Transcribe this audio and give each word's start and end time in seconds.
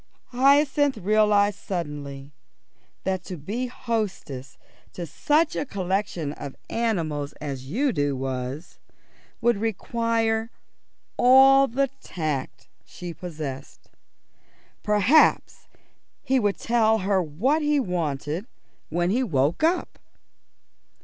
Hyacinth 0.29 0.97
realised 0.97 1.59
suddenly 1.59 2.33
that 3.03 3.23
to 3.25 3.37
be 3.37 3.67
hostess 3.67 4.57
to 4.93 5.05
such 5.05 5.55
a 5.55 5.63
collection 5.63 6.33
of 6.33 6.55
animals 6.71 7.33
as 7.33 7.69
Udo 7.71 8.15
was 8.15 8.79
would 9.41 9.57
require 9.57 10.49
all 11.17 11.67
the 11.67 11.87
tact 12.01 12.67
she 12.83 13.13
possessed. 13.13 13.91
Perhaps 14.81 15.67
he 16.23 16.39
would 16.39 16.57
tell 16.57 16.97
her 17.05 17.21
what 17.21 17.61
he 17.61 17.79
wanted 17.79 18.47
when 18.89 19.11
he 19.11 19.21
woke 19.21 19.61
up. 19.63 19.99